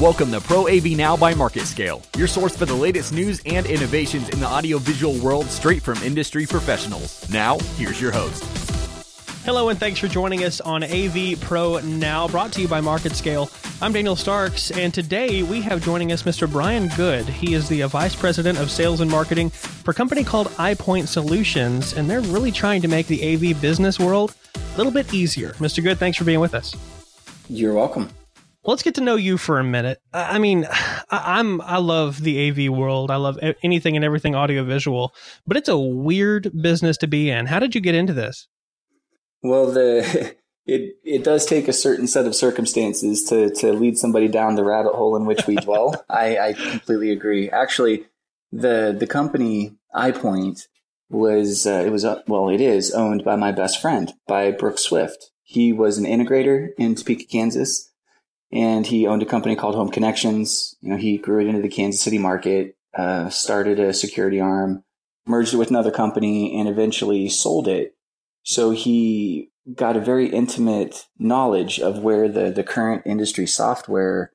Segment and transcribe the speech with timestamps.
[0.00, 4.30] Welcome to Pro AV Now by MarketScale, your source for the latest news and innovations
[4.30, 7.28] in the audiovisual world straight from industry professionals.
[7.28, 8.42] Now, here's your host.
[9.44, 13.82] Hello, and thanks for joining us on AV Pro Now, brought to you by MarketScale.
[13.82, 16.50] I'm Daniel Starks, and today we have joining us Mr.
[16.50, 17.26] Brian Good.
[17.26, 21.08] He is the uh, Vice President of Sales and Marketing for a company called iPoint
[21.08, 25.50] Solutions, and they're really trying to make the AV business world a little bit easier.
[25.58, 25.82] Mr.
[25.82, 26.74] Good, thanks for being with us.
[27.50, 28.08] You're welcome.
[28.62, 30.00] Let's get to know you for a minute.
[30.12, 30.66] I mean,
[31.10, 33.10] I'm I love the AV world.
[33.10, 35.14] I love anything and everything audiovisual,
[35.46, 37.46] but it's a weird business to be in.
[37.46, 38.48] How did you get into this?
[39.42, 44.28] Well, the it it does take a certain set of circumstances to to lead somebody
[44.28, 46.04] down the rabbit hole in which we dwell.
[46.08, 47.48] I, I completely agree.
[47.50, 48.06] Actually,
[48.52, 50.66] the the company iPoint
[51.08, 54.78] was uh, it was uh, well it is owned by my best friend by Brooke
[54.78, 55.30] Swift.
[55.42, 57.89] He was an integrator in Topeka, Kansas
[58.52, 60.76] and he owned a company called Home Connections.
[60.80, 64.82] You know, he grew it into the Kansas City market, uh, started a security arm,
[65.26, 67.94] merged it with another company, and eventually sold it.
[68.42, 74.32] So he got a very intimate knowledge of where the the current industry software,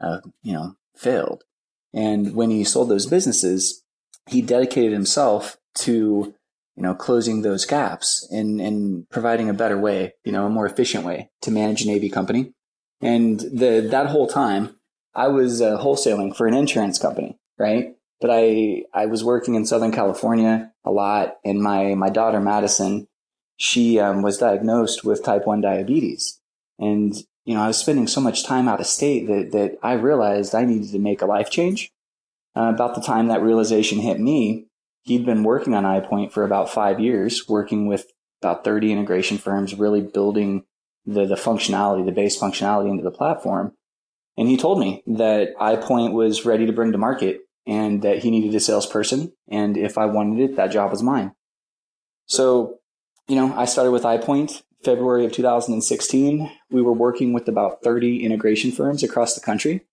[0.00, 1.44] uh, you know, failed.
[1.92, 3.82] And when he sold those businesses,
[4.28, 6.34] he dedicated himself to
[6.76, 10.64] you know closing those gaps and and providing a better way, you know, a more
[10.64, 12.54] efficient way to manage an AV company
[13.00, 14.76] and the that whole time,
[15.14, 17.94] I was uh, wholesaling for an insurance company, right?
[18.20, 23.06] But I I was working in Southern California a lot, and my my daughter Madison,
[23.56, 26.40] she um, was diagnosed with type one diabetes,
[26.78, 29.92] and you know I was spending so much time out of state that that I
[29.92, 31.92] realized I needed to make a life change.
[32.56, 34.66] Uh, about the time that realization hit me,
[35.04, 38.10] he'd been working on iPoint for about five years, working with
[38.42, 40.64] about 30 integration firms, really building
[41.08, 43.72] the, the functionality, the base functionality into the platform.
[44.36, 48.30] And he told me that iPoint was ready to bring to market and that he
[48.30, 49.32] needed a salesperson.
[49.48, 51.32] And if I wanted it, that job was mine.
[52.26, 52.78] So,
[53.26, 56.50] you know, I started with iPoint February of 2016.
[56.70, 59.86] We were working with about 30 integration firms across the country.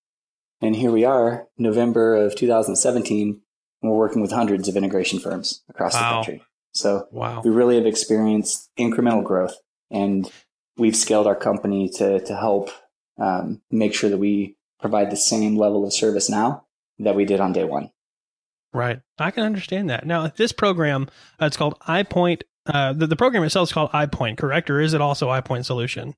[0.62, 3.42] And here we are, November of 2017,
[3.81, 6.00] and we're working with hundreds of integration firms across wow.
[6.00, 6.44] the country.
[6.74, 7.42] So wow.
[7.44, 9.56] we really have experienced incremental growth.
[9.92, 10.30] And
[10.78, 12.69] we've scaled our company to to help
[13.18, 16.66] um, make sure that we provide the same level of service now
[17.00, 17.91] that we did on day one.
[18.74, 20.06] Right, I can understand that.
[20.06, 21.08] Now, this program
[21.41, 22.41] uh, it's called iPoint.
[22.66, 26.16] Uh, the, the program itself is called iPoint, correct, or is it also iPoint Solution?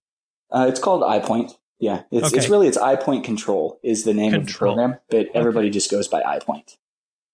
[0.49, 1.53] Uh, it's called iPoint.
[1.79, 2.37] Yeah, it's okay.
[2.37, 4.71] it's really it's iPoint Control is the name Control.
[4.71, 5.73] of the program, but everybody okay.
[5.73, 6.77] just goes by iPoint.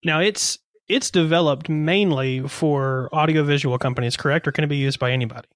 [0.04, 0.60] Now it's
[0.90, 5.48] it's developed mainly for audiovisual companies, correct, or can it be used by anybody?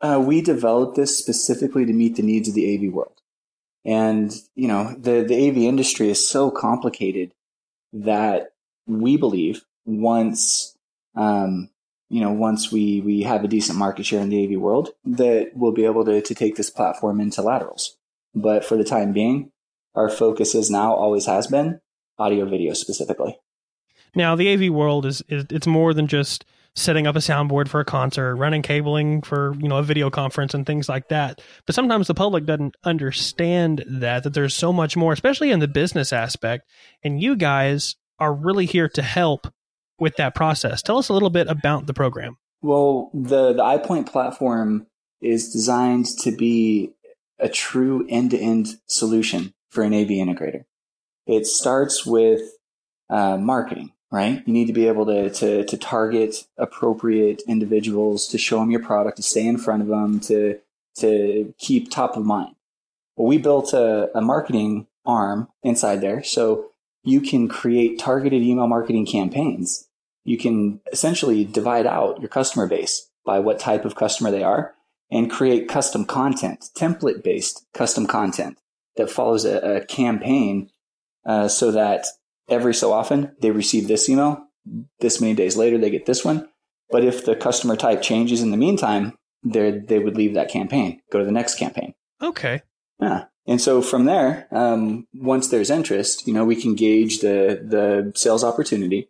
[0.00, 3.20] Uh, we developed this specifically to meet the needs of the AV world.
[3.84, 7.32] And, you know, the, the AV industry is so complicated
[7.92, 8.52] that
[8.86, 10.76] we believe once,
[11.16, 11.70] um,
[12.08, 15.52] you know, once we, we have a decent market share in the AV world, that
[15.54, 17.96] we'll be able to, to take this platform into laterals.
[18.34, 19.50] But for the time being,
[19.94, 21.80] our focus is now, always has been,
[22.18, 23.38] audio video specifically.
[24.14, 26.44] Now, the AV world is, is it's more than just
[26.74, 30.54] setting up a soundboard for a concert, running cabling for, you know, a video conference
[30.54, 31.40] and things like that.
[31.66, 35.68] But sometimes the public doesn't understand that that there's so much more, especially in the
[35.68, 36.68] business aspect.
[37.02, 39.52] And you guys are really here to help
[39.98, 40.82] with that process.
[40.82, 42.36] Tell us a little bit about the program.
[42.62, 44.86] Well, the the iPoint platform
[45.20, 46.90] is designed to be
[47.38, 50.64] a true end-to-end solution for an AV integrator.
[51.26, 52.42] It starts with
[53.08, 54.42] uh, marketing right?
[54.46, 58.82] You need to be able to, to, to target appropriate individuals to show them your
[58.82, 60.58] product, to stay in front of them, to,
[60.96, 62.54] to keep top of mind.
[63.16, 66.22] Well, we built a, a marketing arm inside there.
[66.22, 66.70] So
[67.02, 69.88] you can create targeted email marketing campaigns.
[70.24, 74.74] You can essentially divide out your customer base by what type of customer they are
[75.10, 78.58] and create custom content, template based custom content
[78.96, 80.70] that follows a, a campaign
[81.24, 82.06] uh, so that
[82.50, 84.46] every so often they receive this email.
[85.00, 86.48] This many days later, they get this one.
[86.90, 91.00] But if the customer type changes in the meantime, they they would leave that campaign,
[91.10, 91.94] go to the next campaign.
[92.22, 92.62] Okay.
[93.00, 93.26] Yeah.
[93.46, 98.12] And so from there, um, once there's interest, you know, we can gauge the the
[98.14, 99.08] sales opportunity.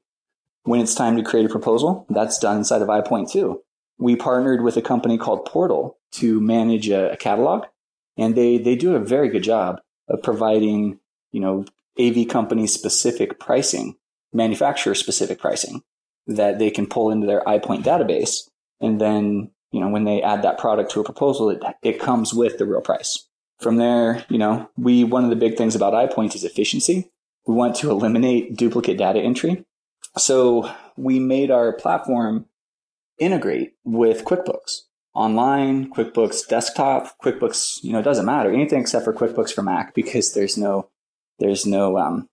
[0.65, 3.63] When it's time to create a proposal, that's done inside of iPoint too.
[3.99, 7.65] We partnered with a company called Portal to manage a, a catalog,
[8.17, 11.01] and they they do a very good job of providing
[11.33, 11.65] you know
[12.01, 13.97] AV company specific pricing,
[14.33, 15.83] manufacturer specific pricing
[16.27, 18.49] that they can pull into their iPoint database.
[18.81, 22.33] And then, you know, when they add that product to a proposal, it, it comes
[22.33, 23.27] with the real price
[23.61, 27.11] from there, you know, we one of the big things about iPoint is efficiency.
[27.47, 29.65] We want to eliminate duplicate data entry.
[30.17, 32.47] So we made our platform
[33.19, 34.81] integrate with QuickBooks
[35.15, 38.51] online, QuickBooks desktop, QuickBooks, you know, it doesn't matter.
[38.51, 40.89] Anything except for QuickBooks for Mac because there's no
[41.41, 42.29] there's no um,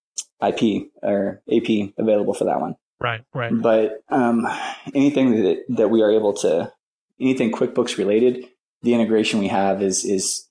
[0.46, 2.76] IP or AP available for that one.
[3.00, 3.52] Right, right.
[3.54, 4.48] But um,
[4.94, 6.72] anything that that we are able to
[7.20, 8.46] anything QuickBooks related,
[8.82, 10.48] the integration we have is is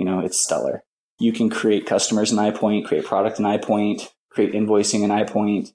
[0.00, 0.82] you know, it's stellar.
[1.18, 5.72] You can create customers in iPoint, create product in iPoint, create invoicing in iPoint,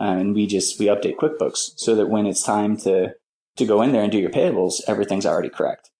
[0.00, 3.14] uh, and we just we update QuickBooks so that when it's time to
[3.56, 5.90] to go in there and do your payables, everything's already correct.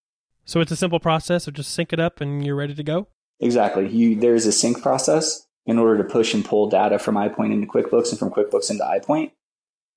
[0.44, 3.06] So it's a simple process of just sync it up and you're ready to go.
[3.38, 3.88] Exactly.
[3.88, 7.66] You there's a sync process in order to push and pull data from iPoint into
[7.66, 9.32] QuickBooks and from QuickBooks into iPoint.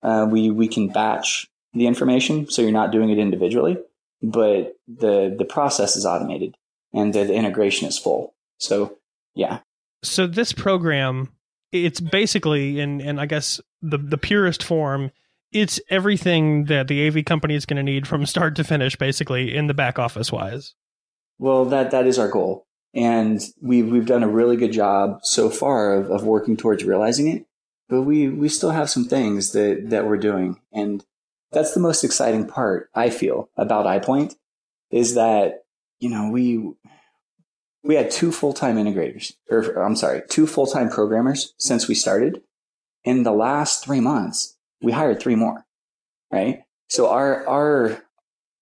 [0.01, 3.77] Uh, we we can batch the information, so you're not doing it individually,
[4.21, 6.55] but the the process is automated
[6.93, 8.33] and the, the integration is full.
[8.59, 8.97] So
[9.33, 9.59] yeah.
[10.03, 11.29] So this program,
[11.71, 15.11] it's basically in and I guess the the purest form
[15.53, 19.55] it's everything that the AV company is going to need from start to finish, basically
[19.55, 20.73] in the back office wise.
[21.37, 25.49] Well, that that is our goal, and we've we've done a really good job so
[25.49, 27.45] far of, of working towards realizing it.
[27.89, 31.03] But we we still have some things that that we're doing, and
[31.51, 34.35] that's the most exciting part I feel about iPoint
[34.91, 35.65] is that
[35.99, 36.73] you know we
[37.83, 41.95] we had two full time integrators, or I'm sorry, two full time programmers since we
[41.95, 42.41] started.
[43.03, 45.65] In the last three months, we hired three more,
[46.31, 46.63] right?
[46.87, 48.03] So our, our,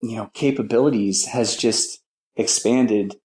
[0.01, 2.01] you know, capabilities has just
[2.35, 3.15] expanded,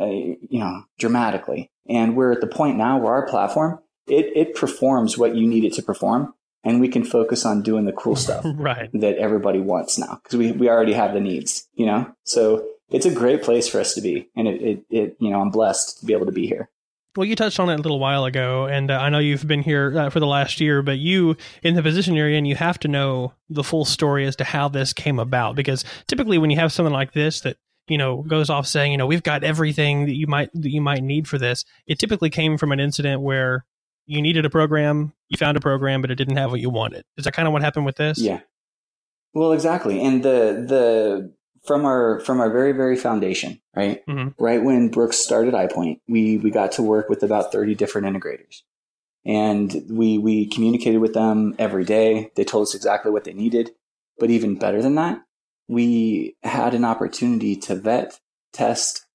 [0.00, 1.70] uh, you know, dramatically.
[1.88, 5.64] And we're at the point now where our platform, it, it performs what you need
[5.64, 6.34] it to perform.
[6.64, 8.88] And we can focus on doing the cool stuff right.
[8.92, 12.12] that everybody wants now because we, we already have the needs, you know?
[12.24, 14.28] So it's a great place for us to be.
[14.36, 16.70] And it, it, it, you know, I'm blessed to be able to be here.
[17.14, 19.62] Well, you touched on it a little while ago, and uh, I know you've been
[19.62, 22.78] here uh, for the last year, but you, in the position you're in, you have
[22.80, 25.54] to know the full story as to how this came about.
[25.54, 28.98] Because typically, when you have something like this that you know goes off saying, you
[28.98, 32.30] know, we've got everything that you might that you might need for this, it typically
[32.30, 33.64] came from an incident where
[34.06, 37.04] you needed a program, you found a program, but it didn't have what you wanted.
[37.16, 38.18] Is that kind of what happened with this?
[38.18, 38.40] Yeah.
[39.34, 41.32] Well, exactly, and the the
[41.64, 44.04] from our from our very very foundation, right?
[44.06, 44.42] Mm-hmm.
[44.42, 48.62] Right when Brooks started iPoint, we we got to work with about thirty different integrators,
[49.24, 52.30] and we we communicated with them every day.
[52.34, 53.70] They told us exactly what they needed,
[54.18, 55.22] but even better than that,
[55.68, 58.18] we had an opportunity to vet,
[58.52, 59.06] test,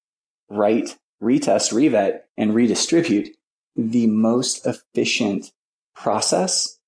[0.48, 3.30] write, retest, revet, and redistribute
[3.76, 5.52] the most efficient
[5.94, 6.78] process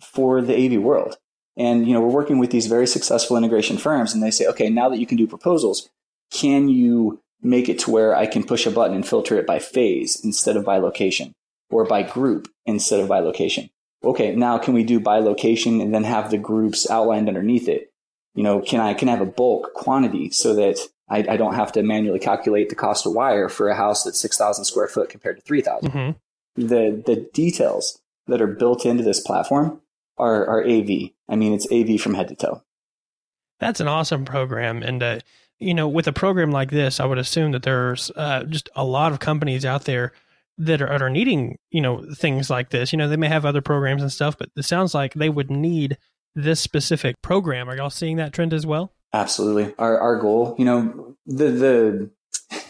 [0.00, 1.16] for the AV world.
[1.56, 4.68] And, you know, we're working with these very successful integration firms and they say, okay,
[4.68, 5.88] now that you can do proposals,
[6.30, 9.58] can you make it to where I can push a button and filter it by
[9.58, 11.32] phase instead of by location
[11.70, 13.70] or by group instead of by location?
[14.04, 17.90] Okay, now can we do by location and then have the groups outlined underneath it?
[18.36, 20.78] You know, can I, can I have a bulk quantity so that
[21.08, 24.20] I, I don't have to manually calculate the cost of wire for a house that's
[24.20, 25.90] 6,000 square foot compared to 3,000?
[25.90, 26.66] Mm-hmm.
[26.66, 29.80] The, the details that are built into this platform
[30.18, 31.10] are, are AV.
[31.28, 32.62] I mean, it's AV from head to toe.
[33.58, 34.82] That's an awesome program.
[34.82, 35.20] And, uh,
[35.58, 38.84] you know, with a program like this, I would assume that there's uh, just a
[38.84, 40.12] lot of companies out there
[40.58, 42.92] that are, are needing, you know, things like this.
[42.92, 45.50] You know, they may have other programs and stuff, but it sounds like they would
[45.50, 45.96] need
[46.36, 47.68] this specific program.
[47.68, 48.92] Are y'all seeing that trend as well?
[49.12, 49.74] Absolutely.
[49.78, 52.10] Our our goal, you know, the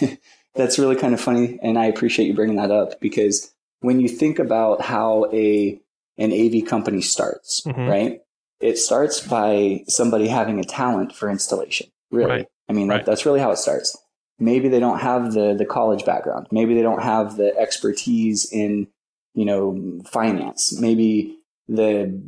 [0.01, 0.19] the
[0.55, 4.09] that's really kind of funny, and I appreciate you bringing that up because when you
[4.09, 5.79] think about how a
[6.19, 7.89] an AV company starts, mm-hmm.
[7.89, 8.21] right?
[8.61, 11.89] It starts by somebody having a talent for installation.
[12.11, 12.31] Really.
[12.31, 12.47] Right.
[12.69, 13.05] I mean, right.
[13.05, 13.97] that, that's really how it starts.
[14.39, 16.47] Maybe they don't have the, the college background.
[16.51, 18.89] Maybe they don't have the expertise in,
[19.35, 20.79] you know, finance.
[20.79, 22.19] Maybe the,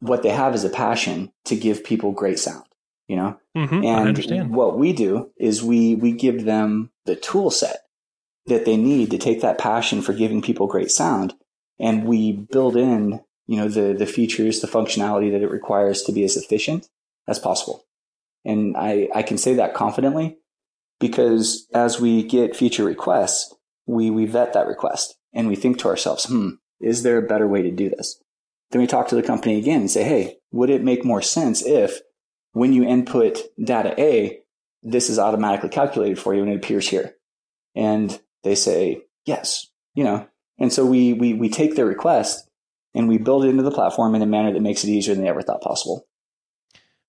[0.00, 2.64] what they have is a passion to give people great sound,
[3.08, 3.38] you know?
[3.56, 3.84] Mm-hmm.
[3.84, 7.80] And what we do is we, we give them the tool set
[8.46, 11.34] that they need to take that passion for giving people great sound
[11.78, 16.12] and we build in you know, the, the features, the functionality that it requires to
[16.12, 16.88] be as efficient
[17.28, 17.84] as possible.
[18.44, 20.38] And I, I can say that confidently
[20.98, 23.54] because as we get feature requests,
[23.86, 26.50] we, we vet that request and we think to ourselves, hmm,
[26.80, 28.20] is there a better way to do this?
[28.70, 31.64] Then we talk to the company again and say, hey, would it make more sense
[31.64, 32.00] if
[32.52, 34.40] when you input data A,
[34.82, 37.14] this is automatically calculated for you and it appears here?
[37.74, 40.26] And they say, yes, you know,
[40.58, 42.48] and so we, we, we take their request
[42.94, 45.22] and we build it into the platform in a manner that makes it easier than
[45.22, 46.06] they ever thought possible.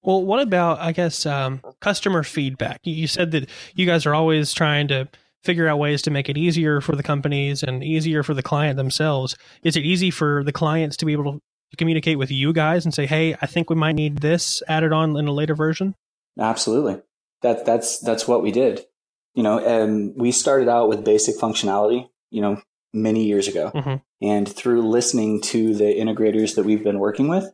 [0.03, 2.81] Well, what about, I guess, um, customer feedback?
[2.83, 5.09] You said that you guys are always trying to
[5.43, 8.77] figure out ways to make it easier for the companies and easier for the client
[8.77, 9.37] themselves.
[9.63, 11.41] Is it easy for the clients to be able to
[11.75, 15.17] communicate with you guys and say, "Hey, I think we might need this added on
[15.17, 15.95] in a later version"?
[16.39, 17.01] Absolutely.
[17.41, 18.85] That that's that's what we did.
[19.33, 22.07] You know, and we started out with basic functionality.
[22.29, 22.61] You know,
[22.93, 23.95] many years ago, mm-hmm.
[24.21, 27.51] and through listening to the integrators that we've been working with,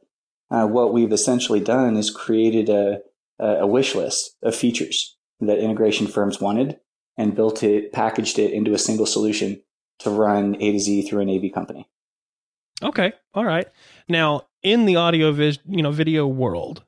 [0.52, 3.00] uh, what we've essentially done is created a
[3.40, 6.80] a wish list of features that integration firms wanted
[7.18, 9.62] and built it, packaged it into a single solution
[10.00, 11.88] to run A to Z through an AV company.
[12.84, 13.14] Okay.
[13.34, 13.68] All right.
[14.08, 16.84] Now, in the audio vis- you know, video world,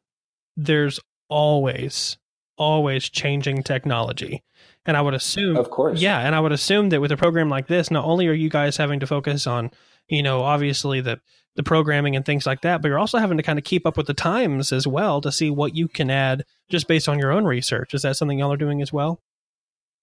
[0.58, 1.00] there's
[1.30, 2.18] always
[2.58, 4.44] always changing technology.
[4.86, 6.00] And I would assume Of course.
[6.00, 8.50] Yeah, and I would assume that with a program like this, not only are you
[8.50, 9.72] guys having to focus on,
[10.08, 11.20] you know, obviously the
[11.56, 13.96] the programming and things like that, but you're also having to kind of keep up
[13.96, 17.32] with the times as well to see what you can add just based on your
[17.32, 17.94] own research.
[17.94, 19.22] Is that something y'all are doing as well?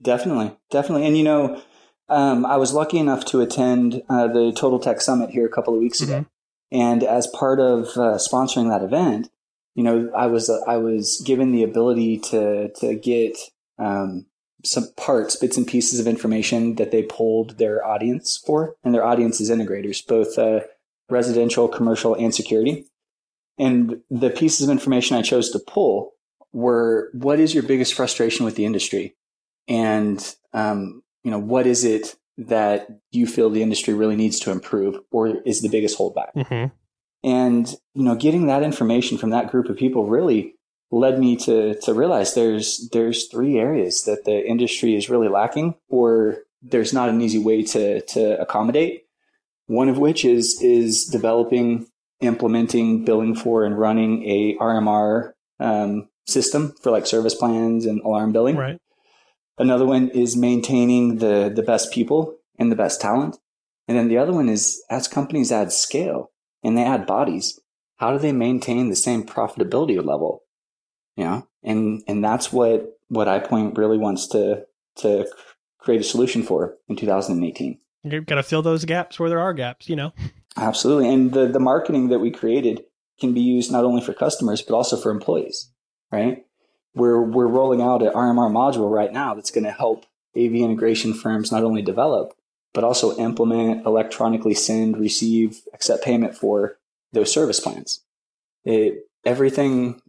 [0.01, 1.07] Definitely, definitely.
[1.07, 1.63] And you know,
[2.13, 5.75] um, I was lucky enough to attend uh, the Total Tech Summit here a couple
[5.75, 6.27] of weeks ago, Mhm.
[6.71, 9.31] and as part of uh, sponsoring that event,
[9.75, 13.37] you know, I was uh, I was given the ability to to get
[13.79, 14.27] um,
[14.65, 19.05] some parts, bits and pieces of information that they pulled their audience for, and their
[19.05, 20.61] audience is integrators, both uh,
[21.11, 22.87] residential, commercial, and security.
[23.59, 26.13] And the pieces of information I chose to pull
[26.53, 29.17] were what is your biggest frustration with the industry?
[29.69, 34.51] and um, you know what is it that you feel the industry really needs to
[34.51, 36.75] improve or is the biggest holdback Mm-hmm.
[37.29, 40.55] and you know getting that information from that group of people really
[40.91, 45.75] led me to to realize there's there's three areas that the industry is really lacking
[45.89, 49.05] or there's not an easy way to to accommodate
[49.67, 51.87] one of which is is developing
[52.21, 58.33] implementing billing for and running a rmr um, system for like service plans and alarm
[58.33, 58.79] billing Right.
[59.59, 63.39] Another one is maintaining the the best people and the best talent.
[63.89, 66.31] And then the other one is as companies add scale
[66.63, 67.61] and they add bodies,
[67.97, 70.43] how do they maintain the same profitability level?
[71.17, 74.65] You know, and and that's what what iPoint really wants to
[74.97, 75.27] to
[75.79, 77.79] create a solution for in 2018.
[78.05, 80.13] You've got to fill those gaps where there are gaps, you know?
[80.57, 81.13] Absolutely.
[81.13, 82.85] And the, the marketing that we created
[83.21, 85.71] can be used not only for customers, but also for employees,
[86.11, 86.45] right?
[86.95, 90.05] We're, we're rolling out an RMR module right now that's going to help
[90.37, 92.35] AV integration firms not only develop,
[92.75, 96.79] but also implement, electronically send, receive, accept payment for
[97.13, 98.03] those service plans.
[98.65, 100.01] It, everything,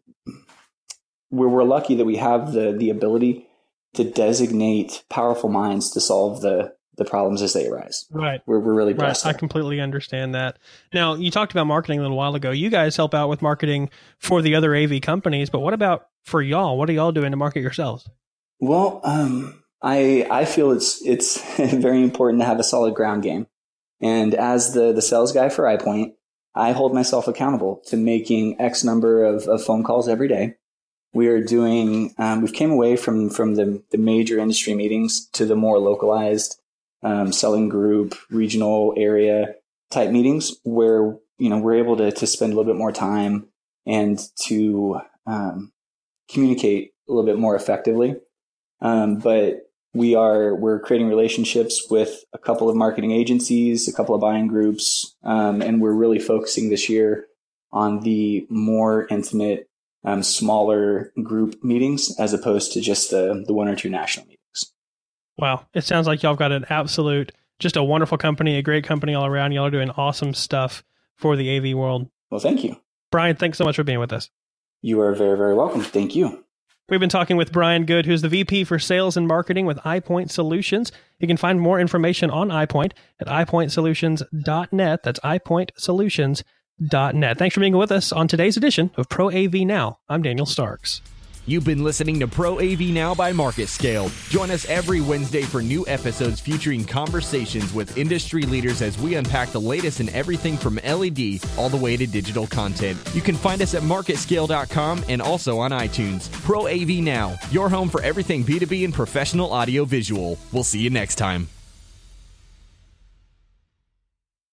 [1.31, 3.47] we're, we're lucky that we have the, the ability
[3.93, 8.05] to designate powerful minds to solve the, the problems as they arise.
[8.11, 8.41] Right.
[8.45, 8.99] We're, we're really Right.
[8.99, 9.25] blessed.
[9.25, 10.59] I completely understand that.
[10.93, 12.51] Now, you talked about marketing a little while ago.
[12.51, 16.41] You guys help out with marketing for the other AV companies, but what about for
[16.41, 16.77] y'all?
[16.77, 18.07] What are y'all doing to market yourselves?
[18.59, 21.41] Well, um, I I feel it's it's
[21.73, 23.47] very important to have a solid ground game,
[23.99, 26.13] and as the the sales guy for iPoint,
[26.55, 30.55] I hold myself accountable to making X number of, of phone calls every day.
[31.13, 35.45] We are doing um, we've came away from from the the major industry meetings to
[35.45, 36.59] the more localized
[37.03, 39.55] um, selling group, regional area
[39.91, 43.47] type meetings where you know we're able to to spend a little bit more time
[43.85, 45.71] and to um,
[46.29, 48.15] communicate a little bit more effectively.
[48.81, 49.61] Um, but
[49.93, 54.47] we are we're creating relationships with a couple of marketing agencies, a couple of buying
[54.47, 57.27] groups, um, and we're really focusing this year
[57.71, 59.67] on the more intimate,
[60.03, 64.42] um, smaller group meetings as opposed to just the the one or two national meetings.
[65.37, 65.65] Wow.
[65.73, 69.15] It sounds like y'all have got an absolute, just a wonderful company, a great company
[69.15, 69.51] all around.
[69.51, 70.83] Y'all are doing awesome stuff
[71.15, 72.09] for the AV world.
[72.29, 72.77] Well, thank you.
[73.11, 74.29] Brian, thanks so much for being with us.
[74.81, 75.81] You are very very welcome.
[75.81, 76.43] Thank you.
[76.89, 80.29] We've been talking with Brian Good, who's the VP for Sales and Marketing with iPoint
[80.29, 80.91] Solutions.
[81.19, 85.03] You can find more information on iPoint at iPointSolutions.net.
[85.03, 87.37] That's iPointSolutions.net.
[87.37, 89.99] Thanks for being with us on today's edition of Pro AV Now.
[90.09, 90.99] I'm Daniel Starks.
[91.45, 94.09] You've been listening to Pro AV Now by Market Scale.
[94.29, 99.49] Join us every Wednesday for new episodes featuring conversations with industry leaders as we unpack
[99.49, 102.97] the latest in everything from LED all the way to digital content.
[103.13, 106.31] You can find us at marketscale.com and also on iTunes.
[106.43, 110.37] Pro AV Now, your home for everything B2B and professional audio visual.
[110.53, 111.49] We'll see you next time.